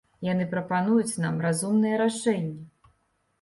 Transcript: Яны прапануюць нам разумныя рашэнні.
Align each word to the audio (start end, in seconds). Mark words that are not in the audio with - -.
Яны 0.27 0.45
прапануюць 0.53 1.19
нам 1.25 1.35
разумныя 1.47 2.01
рашэнні. 2.05 2.91